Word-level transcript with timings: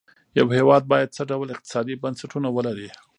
یو 0.39 0.47
هېواد 0.57 0.83
باید 0.91 1.13
څه 1.15 1.21
ډول 1.31 1.47
اقتصادي 1.51 1.95
بنسټونه 2.03 2.47
ولري. 2.57 2.89